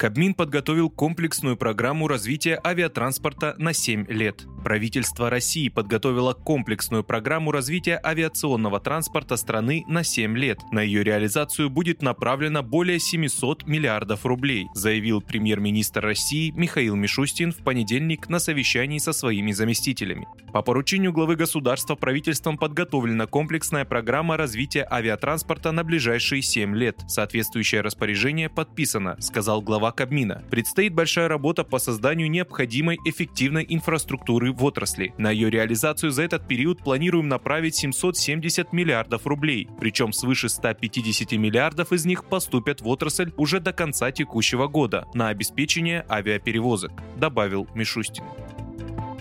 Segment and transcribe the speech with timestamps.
[0.00, 4.46] Кабмин подготовил комплексную программу развития авиатранспорта на 7 лет.
[4.64, 10.58] Правительство России подготовило комплексную программу развития авиационного транспорта страны на 7 лет.
[10.70, 17.58] На ее реализацию будет направлено более 700 миллиардов рублей, заявил премьер-министр России Михаил Мишустин в
[17.58, 20.26] понедельник на совещании со своими заместителями.
[20.54, 26.96] По поручению главы государства правительством подготовлена комплексная программа развития авиатранспорта на ближайшие 7 лет.
[27.06, 30.44] Соответствующее распоряжение подписано, сказал глава Кабмина.
[30.50, 35.14] Предстоит большая работа по созданию необходимой эффективной инфраструктуры в отрасли.
[35.18, 41.92] На ее реализацию за этот период планируем направить 770 миллиардов рублей, причем свыше 150 миллиардов
[41.92, 48.24] из них поступят в отрасль уже до конца текущего года на обеспечение авиаперевозок, добавил Мишустин.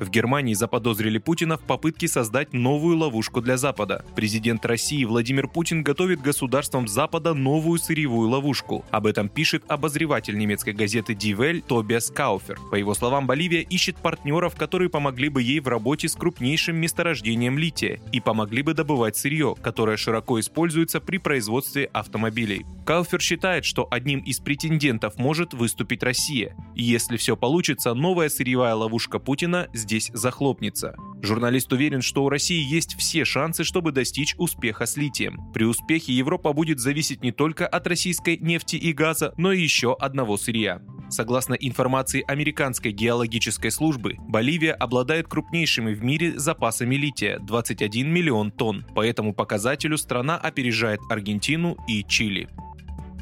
[0.00, 4.04] В Германии заподозрили Путина в попытке создать новую ловушку для Запада.
[4.14, 8.84] Президент России Владимир Путин готовит государствам Запада новую сырьевую ловушку.
[8.90, 12.58] Об этом пишет обозреватель немецкой газеты Die Welt Тобиас Кауфер.
[12.70, 17.58] По его словам, Боливия ищет партнеров, которые помогли бы ей в работе с крупнейшим месторождением
[17.58, 22.64] лития и помогли бы добывать сырье, которое широко используется при производстве автомобилей.
[22.86, 26.56] Кауфер считает, что одним из претендентов может выступить Россия.
[26.74, 30.94] Если все получится, новая сырьевая ловушка Путина здесь захлопнется.
[31.22, 35.50] Журналист уверен, что у России есть все шансы, чтобы достичь успеха с литием.
[35.54, 39.96] При успехе Европа будет зависеть не только от российской нефти и газа, но и еще
[39.98, 40.82] одного сырья.
[41.08, 48.84] Согласно информации американской геологической службы, Боливия обладает крупнейшими в мире запасами лития– 21 миллион тонн.
[48.94, 52.48] По этому показателю страна опережает Аргентину и Чили.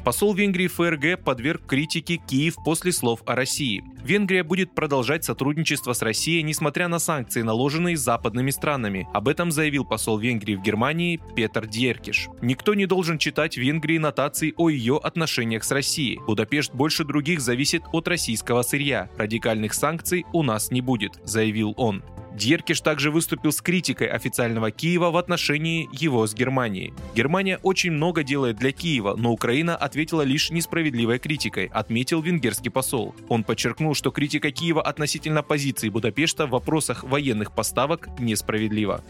[0.07, 3.83] Посол Венгрии ФРГ подверг критике Киев после слов о России.
[4.05, 9.05] Венгрия будет продолжать сотрудничество с Россией, несмотря на санкции, наложенные западными странами.
[9.13, 12.29] Об этом заявил посол Венгрии в Германии Петр Дьеркиш.
[12.41, 16.21] Никто не должен читать в Венгрии нотации о ее отношениях с Россией.
[16.25, 19.09] Будапешт больше других зависит от российского сырья.
[19.17, 22.01] Радикальных санкций у нас не будет, заявил он.
[22.37, 26.93] Дьеркиш также выступил с критикой официального Киева в отношении его с Германией.
[27.15, 33.15] Германия очень много делает для Киева, но Украина ответила лишь несправедливой критикой, отметил венгерский посол.
[33.27, 39.03] Он подчеркнул, что критика Киева относительно позиции Будапешта в вопросах военных поставок несправедлива.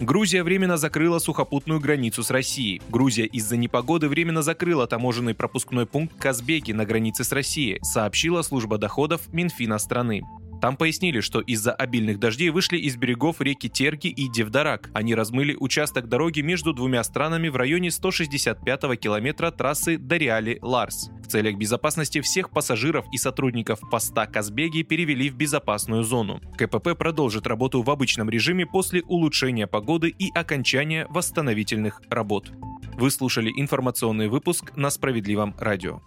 [0.00, 2.80] Грузия временно закрыла сухопутную границу с Россией.
[2.88, 8.78] Грузия из-за непогоды временно закрыла таможенный пропускной пункт Казбеки на границе с Россией, сообщила служба
[8.78, 10.22] доходов Минфина страны.
[10.60, 14.90] Там пояснили, что из-за обильных дождей вышли из берегов реки Терги и Девдарак.
[14.92, 21.10] Они размыли участок дороги между двумя странами в районе 165-го километра трассы Дариали-Ларс.
[21.24, 26.40] В целях безопасности всех пассажиров и сотрудников поста Казбеги перевели в безопасную зону.
[26.58, 32.50] КПП продолжит работу в обычном режиме после улучшения погоды и окончания восстановительных работ.
[32.98, 36.02] Вы слушали информационный выпуск на Справедливом радио.